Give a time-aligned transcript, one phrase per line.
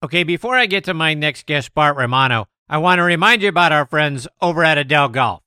[0.00, 3.48] Okay, before I get to my next guest, Bart Romano, I want to remind you
[3.48, 5.42] about our friends over at Edel Golf.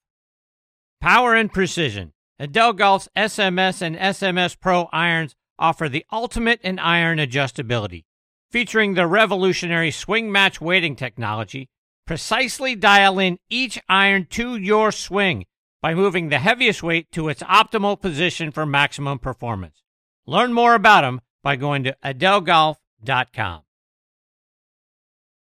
[1.00, 2.12] Power and precision.
[2.38, 8.04] Edel Golf's SMS and SMS Pro irons offer the ultimate in iron adjustability.
[8.50, 11.70] Featuring the revolutionary swing match weighting technology,
[12.06, 15.46] precisely dial in each iron to your swing
[15.82, 19.82] by moving the heaviest weight to its optimal position for maximum performance.
[20.28, 23.62] Learn more about them by going to edelgolf.com.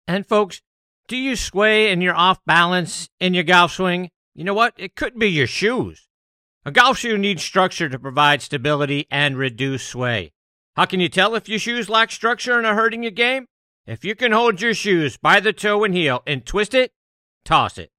[0.08, 0.62] And folks,
[1.08, 4.10] do you sway and you're off balance in your golf swing?
[4.34, 4.74] You know what?
[4.78, 6.08] It could be your shoes.
[6.66, 10.34] A golf shoe needs structure to provide stability and reduce sway.
[10.76, 13.48] How can you tell if your shoes lack structure and are hurting your game?
[13.86, 16.92] If you can hold your shoes by the toe and heel and twist it,
[17.46, 17.90] toss it.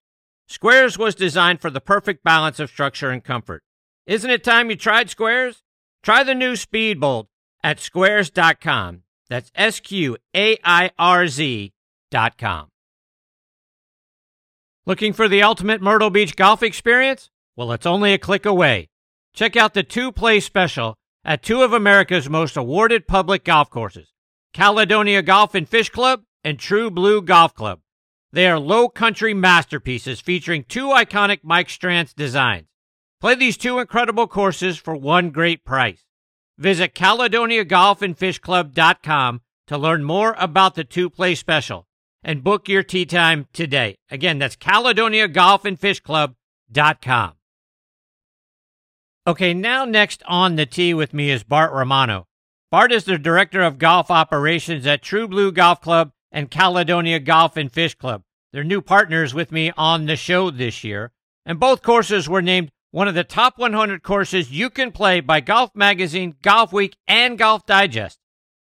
[0.51, 3.63] Sqairz was designed for the perfect balance of structure and comfort.
[4.07, 5.63] Isn't it time you tried Sqairz?
[6.03, 7.27] Try the new Speedbolt
[7.63, 9.03] at sqairz.com.
[9.29, 11.73] That's S Q A I R Z
[12.13, 12.69] golfclub.com.
[14.87, 17.31] Looking for the ultimate Myrtle Beach golf experience?
[17.57, 18.89] Well, it's only a click away.
[19.35, 24.13] Check out the two play special at two of America's most awarded public golf courses
[24.55, 27.81] Caledonia Golf and Fish Club and True Blue Golf Club.
[28.33, 32.67] They are low country masterpieces featuring two iconic Mike Strantz designs.
[33.21, 36.05] Play these two incredible courses for one great price.
[36.57, 41.88] Visit CaledoniaGolfandFishClub.com to learn more about the two play special
[42.23, 43.97] and book your tee time today.
[44.11, 47.35] Again, that's Caledonia Golf and Fish Club.com.
[49.27, 52.27] Okay, now next on the tee with me is Bart Romano.
[52.71, 57.57] Bart is the Director of Golf Operations at True Blue Golf Club and Caledonia Golf
[57.57, 58.23] and Fish Club.
[58.53, 61.13] They're new partners with me on the show this year,
[61.45, 65.41] and both courses were named one of the top 100 courses you can play by
[65.41, 68.19] Golf Magazine, Golfweek, and Golf Digest.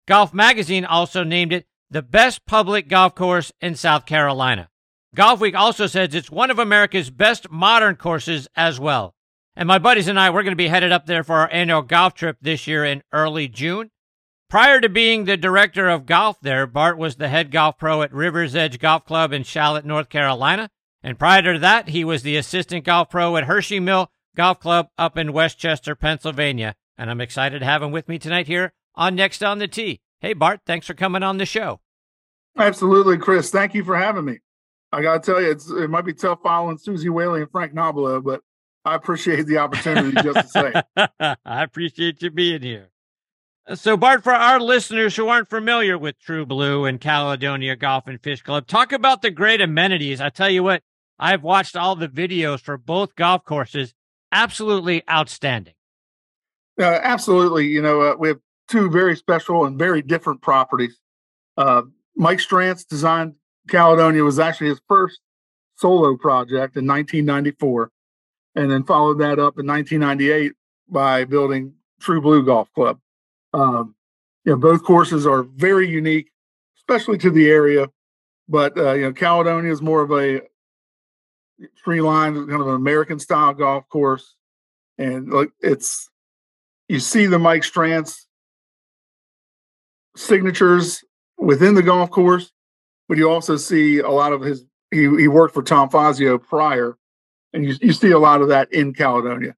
[0.06, 4.68] Golf Magazine also named it the best public golf course in South Carolina.
[5.16, 9.14] Golfweek also says it's one of America's best modern courses as well.
[9.56, 11.80] And my buddies and I, we're going to be headed up there for our annual
[11.80, 13.92] golf trip this year in early June.
[14.50, 18.12] Prior to being the director of golf there, Bart was the head golf pro at
[18.12, 20.68] Rivers Edge Golf Club in Charlotte, North Carolina.
[21.02, 24.88] And prior to that, he was the assistant golf pro at Hershey Mill Golf Club
[24.98, 26.74] up in West Chester, Pennsylvania.
[26.98, 30.02] And I'm excited to have him with me tonight here on Next on the Tee.
[30.20, 31.80] Hey, Bart, thanks for coming on the show.
[32.56, 33.50] Absolutely, Chris.
[33.50, 34.38] Thank you for having me.
[34.92, 35.50] I got to tell you,
[35.82, 38.40] it might be tough following Suzy Whaley and Frank Nobilo, but
[38.84, 41.36] I appreciate the opportunity just to say.
[41.44, 42.90] I appreciate you being here.
[43.74, 48.22] So, Bart, for our listeners who aren't familiar with True Blue and Caledonia Golf and
[48.22, 50.20] Fish Club, talk about the great amenities.
[50.20, 50.84] I tell you what,
[51.18, 53.92] I've watched all the videos for both golf courses.
[54.30, 55.74] Absolutely outstanding.
[56.80, 57.66] Uh, absolutely.
[57.66, 58.38] You know, uh, we have
[58.68, 61.00] two very special and very different properties.
[61.56, 61.82] Uh,
[62.16, 63.34] Mike Strantz designed
[63.68, 65.20] Caledonia was actually his first
[65.76, 67.90] solo project in 1994,
[68.54, 70.52] and then followed that up in 1998
[70.88, 72.98] by building True Blue Golf Club.
[73.52, 73.94] Um,
[74.44, 76.30] you know, both courses are very unique,
[76.78, 77.90] especially to the area.
[78.48, 80.40] But uh, you know, Caledonia is more of a
[81.84, 84.36] tree line, kind of an American style golf course,
[84.98, 86.08] and like it's
[86.88, 88.26] you see the Mike Strantz
[90.16, 91.02] signatures
[91.38, 92.52] within the golf course,
[93.08, 94.64] but you also see a lot of his.
[94.90, 96.96] He, he worked for Tom Fazio prior,
[97.52, 99.54] and you, you see a lot of that in Caledonia,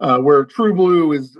[0.00, 1.36] uh, where True Blue is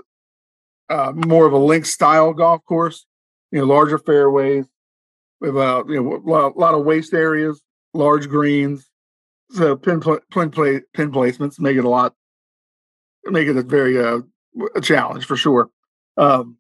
[0.89, 3.07] uh, more of a link style golf course.
[3.53, 4.67] You know, larger fairways
[5.41, 7.63] with uh, you know a lot, of waste areas,
[7.95, 8.91] large greens,
[9.51, 12.15] so pin pl- pin, play, pin placements make it a lot
[13.31, 14.21] make it a very uh,
[14.75, 15.71] a challenge for sure.
[16.17, 16.58] Um,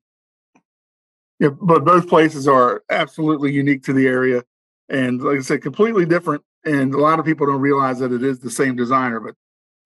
[1.38, 4.44] yeah, but both places are absolutely unique to the area,
[4.88, 6.42] and like I said, completely different.
[6.64, 9.20] And a lot of people don't realize that it is the same designer.
[9.20, 9.34] But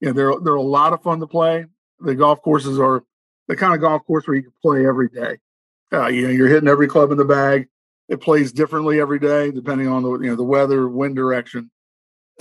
[0.01, 1.67] you know, they're they're a lot of fun to play.
[2.01, 3.05] The golf courses are
[3.49, 5.39] the kind of golf course where you can play every day.
[5.93, 7.69] Uh, you know, you're hitting every club in the bag.
[8.09, 11.71] It plays differently every day depending on the you know the weather, wind direction,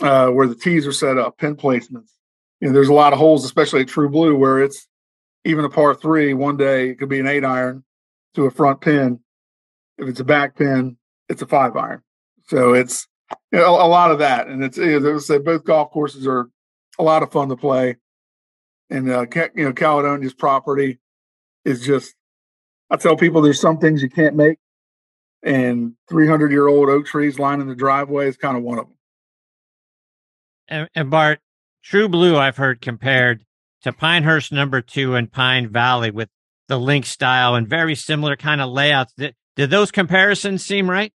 [0.01, 2.11] uh, where the tees are set up, pin placements.
[2.61, 4.87] You know, there's a lot of holes, especially at True Blue, where it's
[5.43, 6.33] even a par three.
[6.33, 7.83] One day it could be an eight iron,
[8.35, 9.19] to a front pin.
[9.97, 10.97] If it's a back pin,
[11.29, 12.01] it's a five iron.
[12.47, 13.07] So it's
[13.51, 16.49] you know, a, lot of that, and it's I say, both golf courses are
[16.99, 17.97] a lot of fun to play.
[18.89, 19.25] And uh,
[19.55, 20.99] you know, Caledonia's property
[21.65, 22.13] is just.
[22.89, 24.57] I tell people there's some things you can't make,
[25.43, 28.97] and 300 year old oak trees lining the driveway is kind of one of them.
[30.67, 31.39] And, and Bart,
[31.83, 33.45] True Blue, I've heard compared
[33.83, 36.29] to Pinehurst Number Two and Pine Valley with
[36.71, 39.13] the link style and very similar kind of layouts.
[39.17, 41.11] Did, did those comparisons seem right?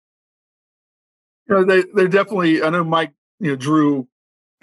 [1.47, 2.63] You know, they they're definitely.
[2.63, 4.09] I know Mike, you know, drew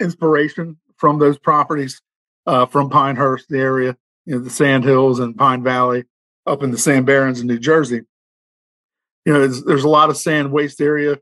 [0.00, 2.02] inspiration from those properties
[2.44, 3.96] uh, from Pinehurst, the area,
[4.26, 6.04] you know, the Sand Hills and Pine Valley,
[6.44, 8.02] up in the Sand Barrens in New Jersey.
[9.24, 11.18] You know, there's, there's a lot of sand waste area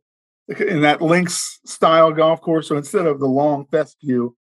[0.48, 2.68] in that links style golf course.
[2.68, 4.34] So instead of the long fescue,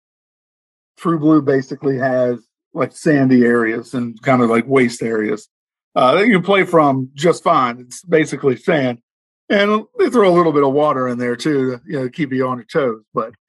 [0.98, 5.48] True Blue basically has like sandy areas and kind of like waste areas
[5.94, 7.78] uh, that you can play from just fine.
[7.80, 9.00] It's basically sand,
[9.48, 12.32] and they throw a little bit of water in there too to you know keep
[12.32, 13.04] you on your toes.
[13.14, 13.32] But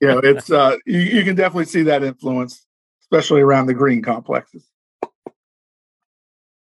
[0.00, 2.64] you know, it's uh, you, you can definitely see that influence,
[3.02, 4.66] especially around the green complexes.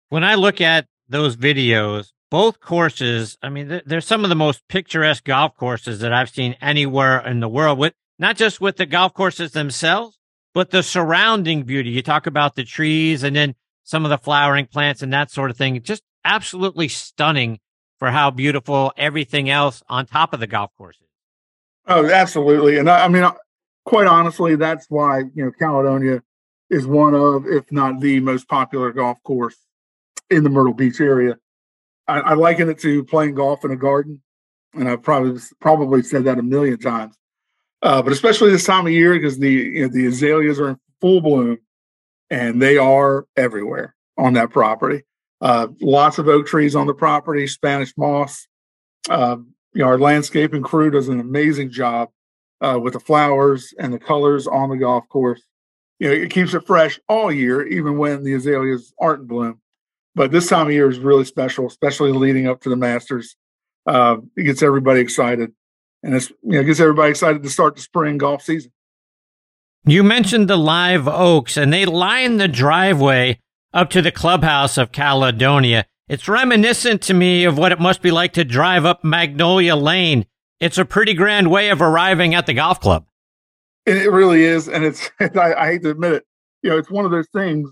[0.09, 4.67] When I look at those videos, both courses, I mean, they're some of the most
[4.69, 7.79] picturesque golf courses that I've seen anywhere in the world.
[7.79, 10.20] With not just with the golf courses themselves,
[10.55, 11.91] but the surrounding beauty.
[11.91, 13.55] You talk about the trees and then
[13.85, 15.81] some of the flowering plants and that sort of thing.
[15.83, 17.61] Just absolutely stunning
[17.99, 21.09] for how beautiful everything else on top of the golf course is.
[21.87, 22.79] Oh, absolutely.
[22.79, 23.33] And I, I mean, uh,
[23.85, 26.23] quite honestly, that's why, you know, Caledonia
[26.69, 29.57] is one of, if not the most popular golf course
[30.31, 31.37] in the Myrtle Beach area.
[32.07, 34.23] I, I liken it to playing golf in a garden.
[34.73, 37.17] And I've probably probably said that a million times.
[37.83, 40.79] Uh, but especially this time of year because the you know, the azaleas are in
[41.01, 41.59] full bloom
[42.29, 45.03] and they are everywhere on that property.
[45.41, 48.47] Uh, lots of oak trees on the property, Spanish moss.
[49.09, 49.37] Uh,
[49.73, 52.11] you know, our landscaping crew does an amazing job
[52.61, 55.43] uh, with the flowers and the colors on the golf course.
[55.99, 59.61] You know, it keeps it fresh all year, even when the azaleas aren't in bloom.
[60.15, 63.37] But this time of year is really special, especially leading up to the Masters.
[63.87, 65.53] Uh, it gets everybody excited
[66.03, 68.73] and it's you know gets everybody excited to start the spring golf season.
[69.85, 73.41] You mentioned the live oaks, and they line the driveway
[73.73, 75.87] up to the clubhouse of Caledonia.
[76.09, 80.27] It's reminiscent to me of what it must be like to drive up Magnolia Lane.
[80.59, 83.07] It's a pretty grand way of arriving at the golf club.
[83.87, 86.25] It really is, and it's I, I hate to admit it.
[86.63, 87.71] You know, it's one of those things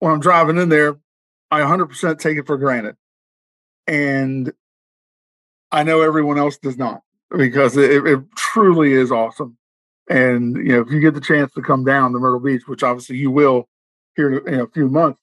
[0.00, 0.96] when I'm driving in there,
[1.50, 2.96] I 100% take it for granted,
[3.86, 4.52] and
[5.70, 7.02] I know everyone else does not
[7.36, 9.56] because it, it truly is awesome.
[10.08, 12.82] And you know, if you get the chance to come down to Myrtle Beach, which
[12.82, 13.68] obviously you will
[14.16, 15.20] here in a few months,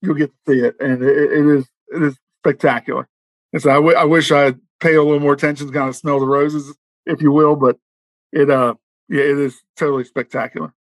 [0.00, 3.08] you'll get to see it, and it, it is it is spectacular.
[3.52, 5.96] And so I, w- I wish I'd pay a little more attention to kind of
[5.96, 7.78] smell the roses, if you will, but
[8.32, 8.74] it uh
[9.08, 10.72] yeah, it is totally spectacular.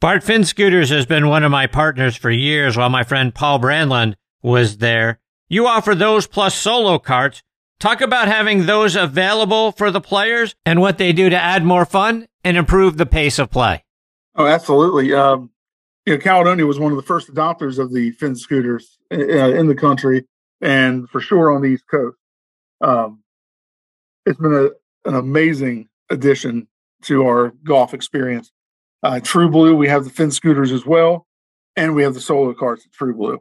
[0.00, 3.58] Bart Finn Scooters has been one of my partners for years while my friend Paul
[3.58, 5.18] Brandland was there.
[5.48, 7.42] You offer those plus solo carts
[7.78, 11.84] Talk about having those available for the players and what they do to add more
[11.84, 13.84] fun and improve the pace of play.
[14.34, 15.12] Oh, absolutely.
[15.12, 15.50] Um,
[16.06, 19.66] you know, Caledonia was one of the first adopters of the Finn scooters uh, in
[19.66, 20.24] the country,
[20.60, 22.16] and for sure on the East Coast.
[22.80, 23.22] Um,
[24.24, 26.68] it's been a, an amazing addition
[27.02, 28.52] to our golf experience.
[29.02, 31.26] Uh, True Blue, we have the fin scooters as well,
[31.76, 33.40] and we have the solo carts at True Blue.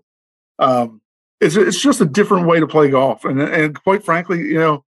[0.59, 1.01] Um,
[1.41, 4.85] it's it's just a different way to play golf, and and quite frankly, you know,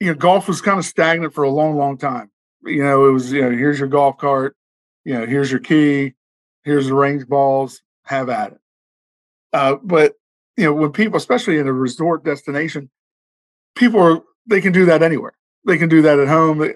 [0.00, 2.30] you know, golf was kind of stagnant for a long, long time.
[2.64, 4.56] You know, it was you know, here's your golf cart,
[5.04, 6.14] you know, here's your key,
[6.64, 8.58] here's the range balls, have at it.
[9.52, 10.14] Uh, but
[10.56, 12.90] you know, when people, especially in a resort destination,
[13.74, 15.32] people are they can do that anywhere.
[15.66, 16.74] They can do that at home.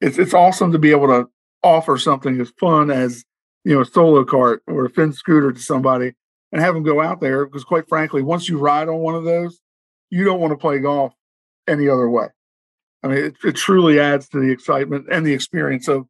[0.00, 1.28] It's it's awesome to be able to
[1.62, 3.24] offer something as fun as
[3.64, 6.14] you know a solo cart or a Finn scooter to somebody
[6.52, 9.24] and have them go out there because quite frankly once you ride on one of
[9.24, 9.60] those
[10.10, 11.14] you don't want to play golf
[11.68, 12.26] any other way.
[13.02, 16.06] I mean it, it truly adds to the excitement and the experience of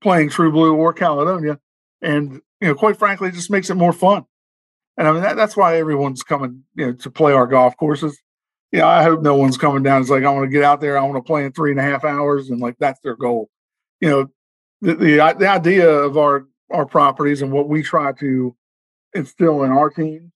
[0.00, 1.58] playing true blue or caledonia
[2.02, 4.24] and you know quite frankly it just makes it more fun.
[4.96, 8.18] And i mean that, that's why everyone's coming you know to play our golf courses.
[8.72, 10.80] You know i hope no one's coming down it's like i want to get out
[10.80, 13.16] there i want to play in three and a half hours and like that's their
[13.16, 13.50] goal.
[14.00, 14.26] You know
[14.80, 18.56] the, the, the idea of our our properties and what we try to
[19.16, 20.32] instill in our team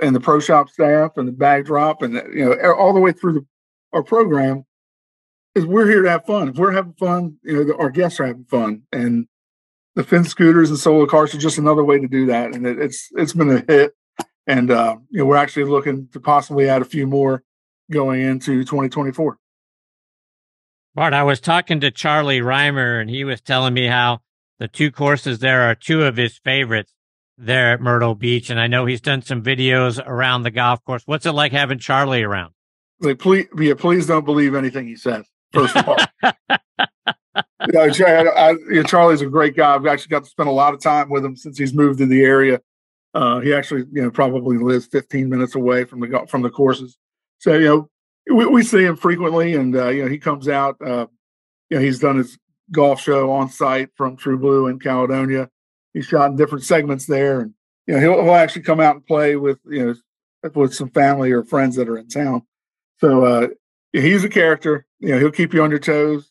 [0.00, 3.12] and the pro shop staff and the bag drop and you know all the way
[3.12, 3.46] through the,
[3.92, 4.64] our program
[5.56, 6.48] is we're here to have fun.
[6.50, 9.26] If we're having fun, you know, our guests are having fun, and
[9.94, 12.54] the Finn scooters and solo cars are just another way to do that.
[12.54, 13.94] And it, it's it's been a hit,
[14.46, 17.42] and uh, you know we're actually looking to possibly add a few more
[17.90, 19.38] going into 2024.
[20.94, 24.20] Bart, I was talking to Charlie Rymer, and he was telling me how
[24.58, 26.92] the two courses there are two of his favorites
[27.38, 31.02] there at Myrtle Beach, and I know he's done some videos around the golf course.
[31.06, 32.52] What's it like having Charlie around?
[33.00, 35.26] Like, please, yeah, please don't believe anything he says.
[35.52, 35.98] First of all,
[37.66, 39.74] you know, I, I, Charlie's a great guy.
[39.74, 42.06] I've actually got to spend a lot of time with him since he's moved to
[42.06, 42.60] the area.
[43.14, 46.96] Uh, he actually, you know, probably lives 15 minutes away from the from the courses.
[47.38, 47.90] So, you know,
[48.30, 50.76] we, we see him frequently, and uh, you know he comes out.
[50.80, 51.06] Uh,
[51.70, 52.38] you know he's done his
[52.72, 55.48] golf show on site from True Blue in Caledonia.
[55.96, 57.54] He's shot in different segments there, and
[57.86, 59.94] you know he'll, he'll actually come out and play with you know
[60.54, 62.42] with some family or friends that are in town.
[62.98, 63.48] So uh,
[63.94, 64.84] he's a character.
[65.00, 66.30] You know he'll keep you on your toes,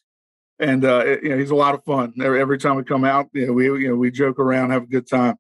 [0.60, 2.14] and uh, you know he's a lot of fun.
[2.22, 4.84] Every, every time we come out, you know we you know we joke around, have
[4.84, 5.36] a good time.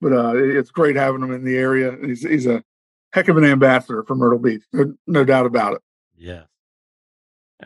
[0.00, 1.96] But uh, it's great having him in the area.
[2.00, 2.62] He's he's a
[3.12, 5.82] heck of an ambassador for Myrtle Beach, no, no doubt about it.
[6.16, 6.42] Yeah.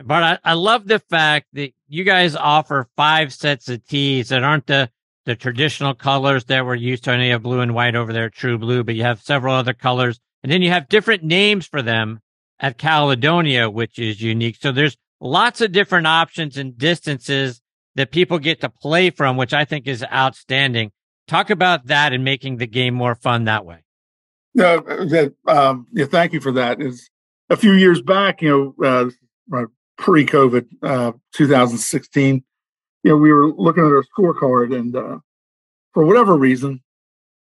[0.03, 4.43] But I, I love the fact that you guys offer five sets of tees that
[4.43, 4.89] aren't the,
[5.29, 7.11] the traditional colors that we're used to.
[7.11, 9.53] I know you have blue and white over there, true blue, but you have several
[9.53, 10.19] other colors.
[10.41, 12.21] And then you have different names for them
[12.59, 14.57] at Caledonia, which is unique.
[14.59, 17.61] So there's lots of different options and distances
[17.93, 20.91] that people get to play from, which I think is outstanding.
[21.27, 23.83] Talk about that and making the game more fun that way.
[24.55, 26.81] That um, yeah, thank you for that.
[26.81, 27.07] Is
[27.51, 29.11] a few years back, you know,
[29.53, 29.65] uh,
[29.99, 32.43] pre-COVID, uh, 2016,
[33.03, 35.19] you know, we were looking at our scorecard, and uh,
[35.93, 36.81] for whatever reason,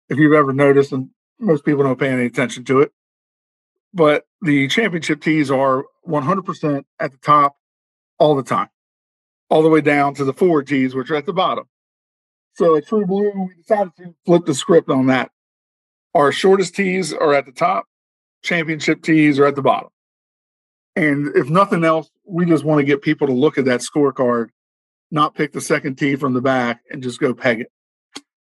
[0.10, 2.92] if you've ever noticed, and most people don't pay any attention to it,
[3.94, 7.56] but the championship tees are 100% at the top
[8.18, 8.70] all the time,
[9.50, 11.66] all the way down to the four tees, which are at the bottom.
[12.56, 15.32] So at True Blue, we decided to flip the script on that.
[16.14, 17.86] Our shortest tees are at the top,
[18.44, 19.90] championship tees are at the bottom.
[20.96, 24.50] And if nothing else, we just want to get people to look at that scorecard,
[25.14, 27.72] not pick the second tee from the back and just go peg it.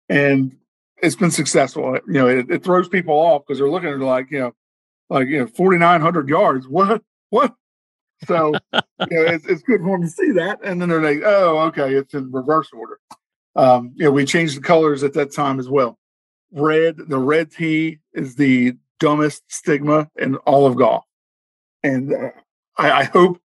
[0.08, 0.56] And
[1.02, 1.96] it's been successful.
[2.06, 4.54] You know, it, it throws people off because they're looking at like, you know,
[5.08, 6.66] like, you know, 4,900 yards.
[6.68, 7.02] What?
[7.30, 7.54] What?
[8.26, 10.58] So, you know, it's, it's good for them to see that.
[10.64, 12.98] And then they're like, oh, okay, it's in reverse order.
[13.54, 15.98] Um, you know, we changed the colors at that time as well.
[16.50, 21.04] Red, the red tee is the dumbest stigma in all of golf
[21.82, 22.30] and uh,
[22.76, 23.40] I, I, hope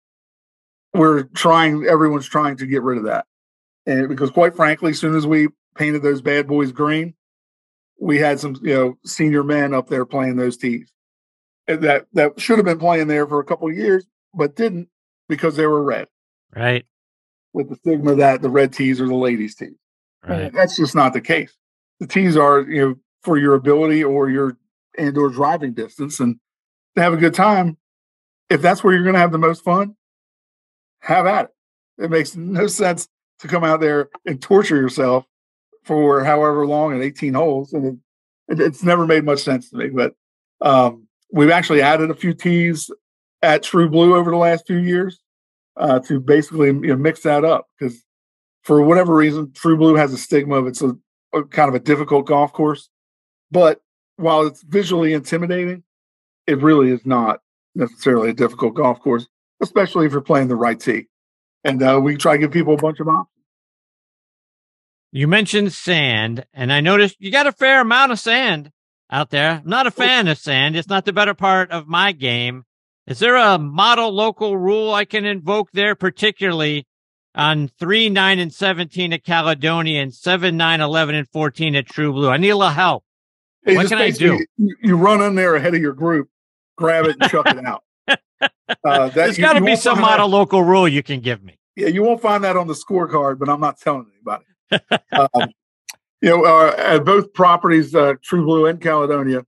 [0.93, 1.85] we're trying.
[1.85, 3.25] Everyone's trying to get rid of that,
[3.85, 7.13] and because quite frankly, as soon as we painted those bad boys green,
[7.99, 10.91] we had some you know senior men up there playing those tees
[11.67, 14.89] that that should have been playing there for a couple of years, but didn't
[15.29, 16.07] because they were red.
[16.55, 16.85] Right.
[17.53, 19.75] With the stigma that the red tees are the ladies' tees.
[20.27, 20.43] Right.
[20.43, 21.55] And that's just not the case.
[21.99, 24.57] The tees are you know for your ability or your
[24.97, 26.37] and or driving distance and
[26.95, 27.77] to have a good time
[28.49, 29.95] if that's where you're going to have the most fun,
[31.03, 32.05] have at it.
[32.05, 33.07] It makes no sense
[33.39, 35.25] to come out there and torture yourself
[35.83, 37.73] for however long in 18 holes.
[37.73, 37.95] And it,
[38.53, 39.89] it, it's never made much sense to me.
[39.89, 40.15] But
[40.61, 42.89] um, we've actually added a few tees
[43.41, 45.19] at True Blue over the last few years
[45.75, 48.01] uh, to basically you know, mix that up because
[48.63, 50.95] for whatever reason, True Blue has a stigma of it's a,
[51.33, 52.89] a kind of a difficult golf course.
[53.51, 53.81] But
[54.15, 55.83] while it's visually intimidating,
[56.47, 57.41] it really is not
[57.75, 59.27] necessarily a difficult golf course,
[59.63, 61.07] especially if you're playing the right tee.
[61.63, 63.29] And uh, we try to give people a bunch of options.
[65.11, 68.71] You mentioned sand, and I noticed you got a fair amount of sand
[69.11, 69.61] out there.
[69.63, 70.75] I'm not a fan of sand.
[70.75, 72.63] It's not the better part of my game.
[73.05, 76.87] Is there a model local rule I can invoke there, particularly
[77.35, 82.11] on 3, 9, and 17 at Caledonia and 7, 9, 11, and 14 at True
[82.11, 82.29] Blue?
[82.29, 83.03] I need a little help.
[83.65, 84.43] What can I do?
[84.57, 86.29] You run in there ahead of your group
[86.75, 87.83] grab it and chuck it out.
[88.83, 91.57] Uh, There's got to be some model that, local rule you can give me.
[91.75, 94.45] Yeah, you won't find that on the scorecard, but I'm not telling anybody.
[95.11, 95.49] um,
[96.21, 99.45] you know, uh, at both properties, uh, True Blue and Caledonia,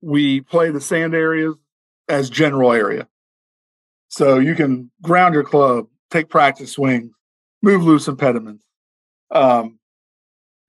[0.00, 1.54] we play the sand areas
[2.08, 3.08] as general area.
[4.08, 7.12] So you can ground your club, take practice swings,
[7.62, 8.64] move loose impediments.
[9.30, 9.78] Um,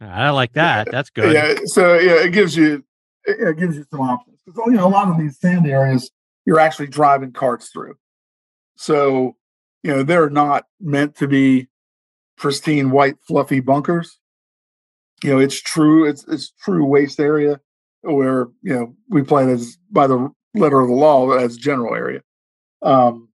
[0.01, 0.89] I like that.
[0.91, 1.33] That's good.
[1.33, 1.55] Yeah.
[1.65, 2.83] So yeah, it gives you
[3.25, 6.11] it gives you some options because you know a lot of these sand areas
[6.47, 7.95] you're actually driving carts through.
[8.77, 9.35] So
[9.83, 11.67] you know they're not meant to be
[12.37, 14.17] pristine white fluffy bunkers.
[15.23, 17.59] You know it's true it's it's true waste area
[18.01, 22.21] where you know we play as by the letter of the law as general area.
[22.81, 23.29] Um,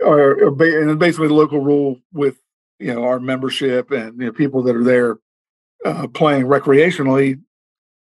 [0.00, 2.38] or, or and basically the local rule with
[2.78, 5.18] you know our membership and you know, people that are there
[5.84, 7.40] uh, playing recreationally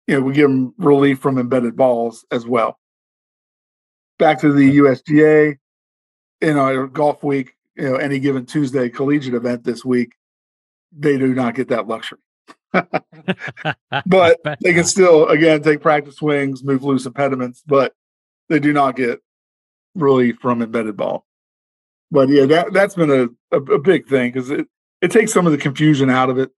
[0.06, 2.78] you know, we give them relief from embedded balls as well.
[4.18, 5.58] Back to the USGA,
[6.40, 10.12] in our Golfweek, you know, any given Tuesday collegiate event this week,
[10.96, 12.18] they do not get that luxury.
[12.72, 17.92] but they can still, again, take practice swings, move loose impediments, but
[18.48, 19.20] they do not get
[19.94, 21.26] relief from embedded ball.
[22.10, 24.68] But yeah, that that's been a, a, a big thing because it,
[25.00, 26.50] it takes some of the confusion out of it.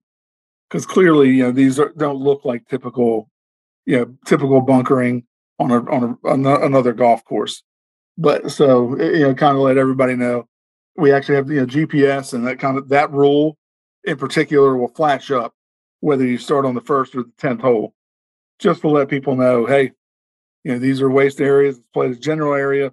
[0.69, 3.29] Because clearly, you know, these are, don't look like typical
[3.85, 5.23] you know typical bunkering
[5.59, 7.63] on a on, a, another golf course.
[8.17, 10.47] But so you know, kind of let everybody know
[10.99, 13.57] we actually have you know GPS and that kind of that rule
[14.03, 15.53] in particular will flash up
[16.01, 17.93] whether you start on the first or the tenth hole,
[18.57, 19.91] just to let people know, hey,
[20.63, 21.75] you know these are waste areas.
[21.75, 22.91] Let's play the general area,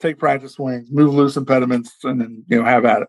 [0.00, 3.08] take practice swings, move loose impediments, and then you know have at it.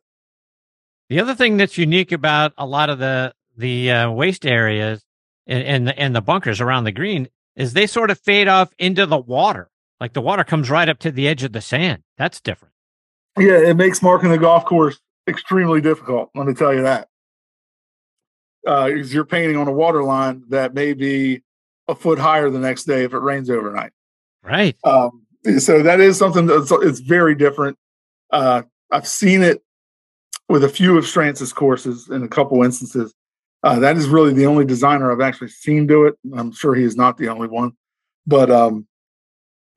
[1.10, 5.04] The other thing that's unique about a lot of the the uh, waste areas
[5.48, 8.74] and and the, and the bunkers around the green is they sort of fade off
[8.77, 9.70] into the water.
[10.00, 12.03] Like the water comes right up to the edge of the sand.
[12.18, 12.74] That's different.
[13.38, 16.29] Yeah, it makes marking the golf course extremely difficult.
[16.36, 17.08] Let me tell you that.
[18.68, 21.41] Uh, you're painting on a water line that may be
[21.88, 23.91] a foot higher the next day if it rains overnight.
[24.44, 24.77] Right.
[24.84, 25.25] Um,
[25.58, 27.77] so that is something that's it's very different.
[28.32, 29.63] Uh, I've seen it
[30.50, 33.13] with a few of Strantz's courses in a couple instances.
[33.62, 36.16] Uh, that is really the only designer I've actually seen do it.
[36.34, 37.74] I'm sure he is not the only one,
[38.25, 38.88] but um,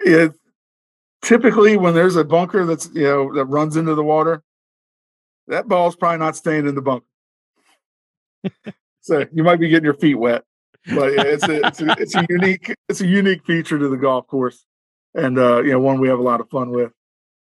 [0.01, 0.33] it
[1.23, 4.43] typically when there's a bunker that's you know that runs into the water,
[5.49, 7.07] that ball's probably not staying in the bunker.
[9.01, 10.45] so you might be getting your feet wet,
[10.95, 14.29] but it's a, it's a it's a unique it's a unique feature to the golf
[14.29, 14.65] course,
[15.15, 16.93] and uh, you know one we have a lot of fun with.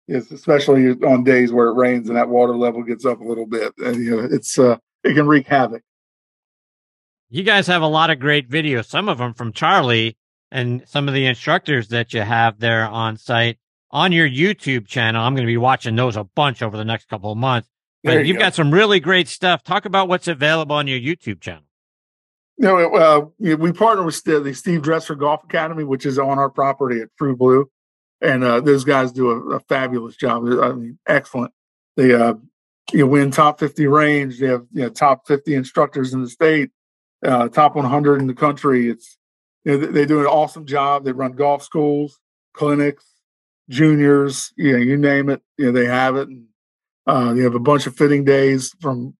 [0.06, 3.44] Is especially on days where it rains and that water level gets up a little
[3.44, 5.82] bit, and you know it's uh, it can wreak havoc.
[7.30, 10.16] You guys have a lot of great videos, some of them from Charlie
[10.50, 13.58] and some of the instructors that you have there on site
[13.90, 15.22] on your YouTube channel.
[15.22, 17.68] I'm going to be watching those a bunch over the next couple of months.
[18.02, 18.44] But you you've go.
[18.44, 19.62] got some really great stuff.
[19.62, 21.64] Talk about what's available on your YouTube channel.
[22.56, 27.00] No, uh, we partner with the Steve Dresser Golf Academy, which is on our property
[27.00, 27.70] at True Blue,
[28.20, 30.44] and uh, those guys do a, a, fabulous job.
[30.44, 31.52] I mean, excellent.
[31.96, 32.34] They uh,
[32.92, 34.40] you win top 50 range.
[34.40, 36.70] They have you know top 50 instructors in the state
[37.24, 38.88] uh, top 100 in the country.
[38.88, 39.16] It's
[39.64, 41.04] you know, they do an awesome job.
[41.04, 42.18] They run golf schools,
[42.54, 43.04] clinics,
[43.68, 46.28] juniors, you know, you name it, you know, they have it.
[46.28, 46.46] And,
[47.06, 49.16] uh, you have a bunch of fitting days from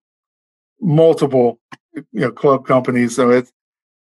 [0.80, 1.58] multiple,
[1.94, 3.16] you know, club companies.
[3.16, 3.50] So it's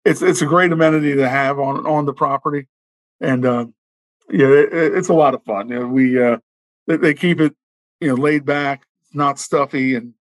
[0.06, 2.68] it's it's a great amenity to have on on the property,
[3.20, 3.66] and uh,
[4.30, 5.70] yeah, it, it's a lot of fun.
[5.70, 6.38] You know, we uh,
[6.88, 7.56] they, keep it
[8.00, 10.14] you know laid back, not stuffy, and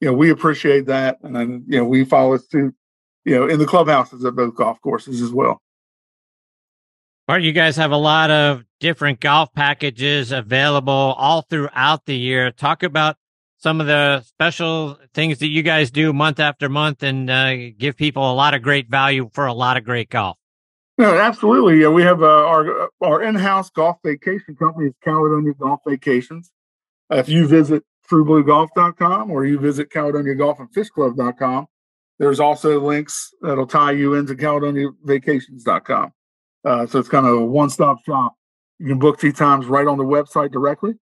[0.00, 2.74] you know we appreciate that, and then you know we follow suit
[3.24, 5.60] you know, in the clubhouses at both golf courses as well.
[7.28, 12.50] Bart, you guys have a lot of different golf packages available all throughout the year.
[12.50, 13.16] Talk about
[13.58, 17.96] some of the special things that you guys do month after month and uh, give
[17.96, 20.36] people a lot of great value for a lot of great golf.
[20.98, 21.80] No, absolutely.
[21.80, 26.50] Yeah, we have uh, our our in-house golf vacation company is Caledonia Golf Vacations.
[27.10, 31.66] Uh, if you visit TrueBlueGolf.com or you visit Caledonia Golf and Fish Club.com,
[32.18, 36.12] there's also links that'll tie you into CaledoniaVacations.com.
[36.64, 38.34] Uh, so it's kind of a one-stop shop.
[38.78, 40.94] You can book tee times right on the website directly,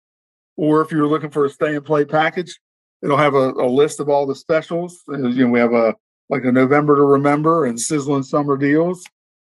[0.57, 2.59] or if you're looking for a stay and play package,
[3.03, 5.03] it'll have a, a list of all the specials.
[5.09, 5.95] And, you know, we have a
[6.31, 9.05] like a November to remember and sizzling summer deals.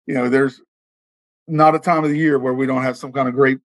[0.07, 0.61] You know, there's
[1.47, 3.59] not a time of the year where we don't have some kind of great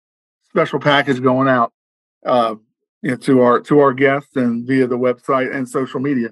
[0.49, 1.71] special package going out,
[2.25, 2.55] uh,
[3.01, 6.29] you know, to our to our guests and via the website and social media.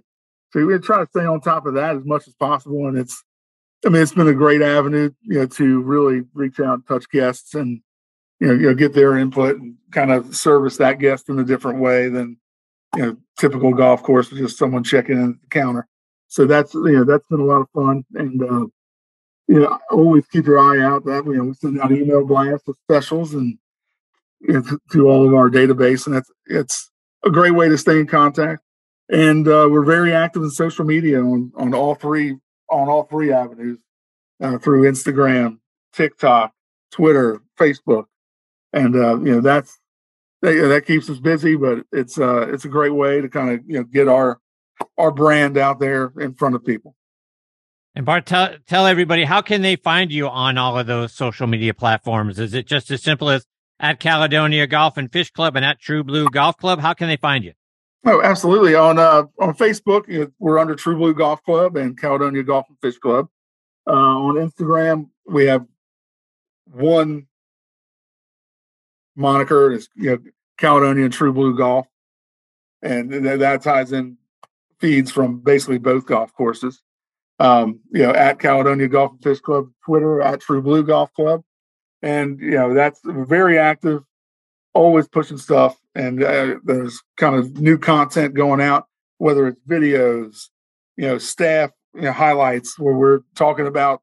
[0.51, 2.87] So we try to stay on top of that as much as possible.
[2.87, 3.23] And it's,
[3.85, 7.09] I mean, it's been a great avenue, you know, to really reach out and touch
[7.09, 7.81] guests and,
[8.39, 11.43] you know, you know, get their input and kind of service that guest in a
[11.43, 12.37] different way than,
[12.95, 15.87] you know, typical golf course with just someone checking in at the counter.
[16.27, 18.03] So that's, you know, that's been a lot of fun.
[18.15, 18.65] And, uh,
[19.47, 22.67] you know, always keep your eye out that, you know, we send out email blasts
[22.67, 23.57] with specials and,
[24.41, 26.05] you know, to, to all of our database.
[26.05, 26.89] And that's, it's
[27.23, 28.61] a great way to stay in contact
[29.11, 32.37] and uh, we're very active in social media on on all three
[32.69, 33.77] on all three avenues
[34.41, 35.59] uh, through Instagram,
[35.93, 36.53] TikTok,
[36.91, 38.05] Twitter, Facebook,
[38.73, 39.77] and uh, you know that's
[40.41, 41.57] that, that, keeps us busy.
[41.57, 44.39] But it's uh, it's a great way to kind of you know get our
[44.97, 46.95] our brand out there in front of people.
[47.93, 51.47] And Bart, tell tell everybody how can they find you on all of those social
[51.47, 52.39] media platforms?
[52.39, 53.45] Is it just as simple as
[53.77, 56.79] at Caledonia Golf and Fish Club and at True Blue Golf Club?
[56.79, 57.51] How can they find you?
[58.03, 58.73] Oh, absolutely.
[58.73, 62.67] On uh, on Facebook, you know, we're under True Blue Golf Club and Caledonia Golf
[62.69, 63.27] and Fish Club.
[63.87, 65.65] Uh, on Instagram, we have
[66.65, 67.27] one
[69.15, 70.17] moniker is you know
[70.57, 71.87] Caledonia True Blue Golf,
[72.81, 74.17] and th- that ties in
[74.79, 76.81] feeds from basically both golf courses.
[77.39, 81.43] Um, you know, at Caledonia Golf and Fish Club, Twitter at True Blue Golf Club,
[82.01, 84.03] and you know that's very active,
[84.73, 90.49] always pushing stuff and uh, there's kind of new content going out, whether it's videos,
[90.97, 94.01] you know, staff you know, highlights where we're talking about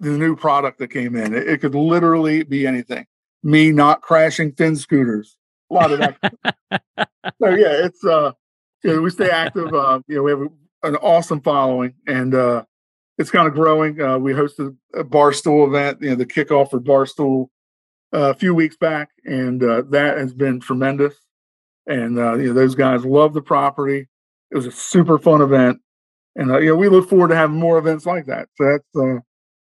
[0.00, 1.34] the new product that came in.
[1.34, 3.06] It, it could literally be anything.
[3.42, 5.36] me not crashing Finn scooters.
[5.70, 6.16] A lot of that.
[7.42, 8.32] so yeah, it's uh,
[8.84, 9.74] you know, we stay active.
[9.74, 10.40] Uh, you know, we have
[10.84, 12.64] an awesome following, and uh,
[13.18, 14.00] it's kind of growing.
[14.00, 17.48] Uh, we hosted a Barstool event, you know, the kickoff for Barstool
[18.16, 21.14] a few weeks back, and uh, that has been tremendous.
[21.86, 24.08] And uh, you know, those guys love the property.
[24.50, 25.80] It was a super fun event,
[26.34, 28.48] and uh, you know, we look forward to having more events like that.
[28.54, 29.20] So that's uh,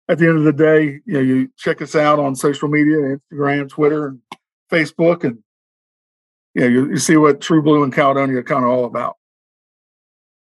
[0.07, 3.17] at the end of the day, you know, you check us out on social media,
[3.33, 4.21] Instagram, Twitter, and
[4.71, 5.39] Facebook, and
[6.53, 9.17] you you, you see what True Blue and Caledonia are kind of all about.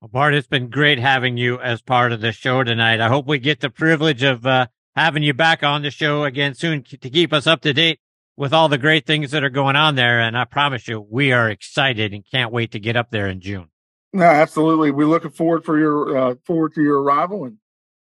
[0.01, 2.99] Well, Bart, it's been great having you as part of the show tonight.
[2.99, 6.53] I hope we get the privilege of uh, having you back on the show again
[6.53, 7.99] soon to keep us up to date
[8.35, 10.19] with all the great things that are going on there.
[10.19, 13.39] And I promise you, we are excited and can't wait to get up there in
[13.41, 13.69] June.
[14.11, 14.91] No, absolutely.
[14.91, 17.57] We're looking forward for your uh, forward to your arrival, and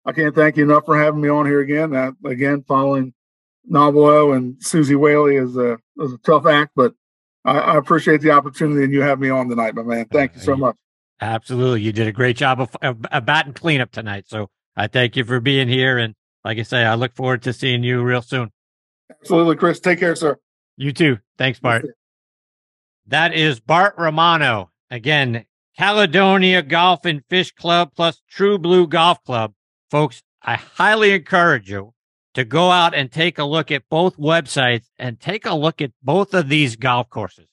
[0.04, 1.90] I can't thank you enough for having me on here again.
[1.90, 3.14] That again, following
[3.70, 6.94] Nobilo and Suzy Whaley is a is a tough act, but
[7.44, 10.06] I, I appreciate the opportunity and you have me on tonight, my man.
[10.06, 10.76] Thank you so much.
[11.20, 14.24] Absolutely, you did a great job of, of, of batting cleanup tonight.
[14.26, 17.52] So I thank you for being here, and like I say, I look forward to
[17.52, 18.50] seeing you real soon.
[19.10, 19.80] Absolutely, Chris.
[19.80, 20.36] Take care, sir.
[20.76, 21.18] You too.
[21.38, 21.84] Thanks, Bart.
[23.06, 24.70] That is Bart Romano.
[24.90, 25.44] Again,
[25.76, 29.52] Caledonia Golf and Fish Club plus True Blue Golf Club.
[29.90, 31.94] Folks, I highly encourage you
[32.34, 35.92] to go out and take a look at both websites and take a look at
[36.02, 37.48] both of these golf courses.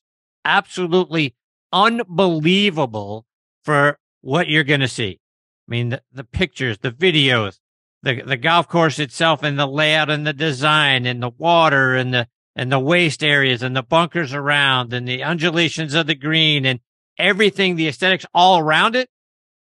[0.45, 1.35] Absolutely
[1.71, 3.25] unbelievable
[3.63, 5.19] for what you're going to see.
[5.67, 7.59] I mean, the, the pictures, the videos,
[8.03, 12.13] the, the golf course itself and the layout and the design and the water and
[12.13, 16.65] the, and the waste areas and the bunkers around and the undulations of the green
[16.65, 16.79] and
[17.17, 19.09] everything, the aesthetics all around it.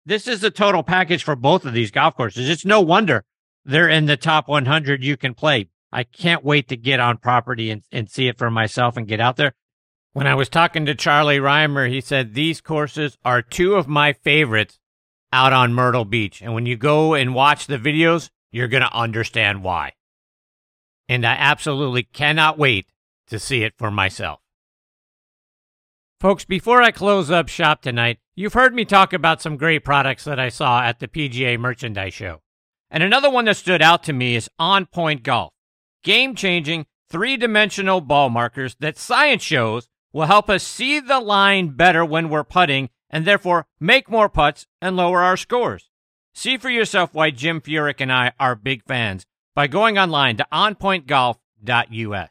[0.04, 2.48] This is the total package for both of these golf courses.
[2.48, 3.24] It's no wonder
[3.64, 5.68] they're in the top 100 you can play.
[5.92, 9.20] I can't wait to get on property and, and see it for myself and get
[9.20, 9.54] out there.
[10.12, 14.12] When I was talking to Charlie Rymer, he said these courses are two of my
[14.12, 14.78] favorites
[15.36, 16.40] out on Myrtle Beach.
[16.40, 19.92] And when you go and watch the videos, you're going to understand why.
[21.10, 22.86] And I absolutely cannot wait
[23.26, 24.40] to see it for myself.
[26.18, 30.24] Folks, before I close up shop tonight, you've heard me talk about some great products
[30.24, 32.40] that I saw at the PGA Merchandise Show.
[32.90, 35.52] And another one that stood out to me is On Point Golf.
[36.02, 41.76] Game changing, three dimensional ball markers that science shows will help us see the line
[41.76, 45.90] better when we're putting and therefore make more putts and lower our scores.
[46.34, 50.46] See for yourself why Jim Furyk and I are big fans by going online to
[50.52, 52.30] onpointgolf.us.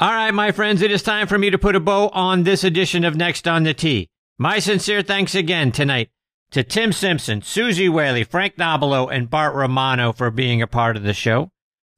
[0.00, 2.64] All right, my friends, it is time for me to put a bow on this
[2.64, 4.08] edition of Next on the Tee.
[4.38, 6.10] My sincere thanks again tonight
[6.50, 11.04] to Tim Simpson, Suzy Whaley, Frank Nobilo, and Bart Romano for being a part of
[11.04, 11.50] the show.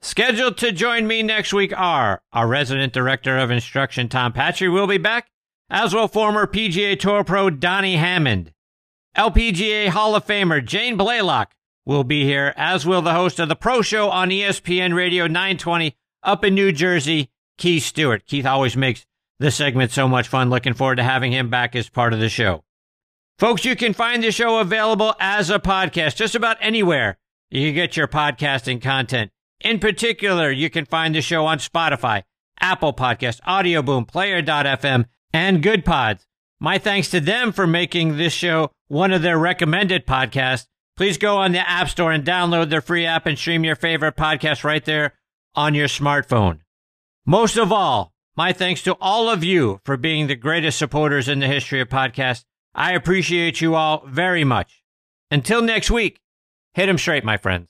[0.02, 4.86] Scheduled to join me next week are our resident director of instruction, Tom Patri, will
[4.86, 5.28] be back,
[5.70, 8.52] as will former PGA Tour pro Donnie Hammond.
[9.16, 11.52] LPGA Hall of Famer Jane Blalock
[11.86, 15.96] will be here, as will the host of the Pro Show on ESPN Radio 920
[16.22, 18.26] up in New Jersey, Keith Stewart.
[18.26, 19.06] Keith always makes
[19.38, 20.50] the segment so much fun.
[20.50, 22.64] Looking forward to having him back as part of the show.
[23.38, 27.18] Folks, you can find the show available as a podcast just about anywhere
[27.50, 29.30] you can get your podcasting content.
[29.60, 32.24] In particular, you can find the show on Spotify,
[32.60, 36.24] Apple Podcast, Audioboom, Player.fm, and Goodpods.
[36.60, 40.66] My thanks to them for making this show one of their recommended podcasts.
[40.96, 44.16] Please go on the App Store and download their free app and stream your favorite
[44.16, 45.14] podcast right there
[45.56, 46.60] on your smartphone.
[47.26, 51.40] Most of all, my thanks to all of you for being the greatest supporters in
[51.40, 52.44] the history of podcasts.
[52.74, 54.84] I appreciate you all very much.
[55.30, 56.20] Until next week,
[56.74, 57.68] hit 'em straight, my friends.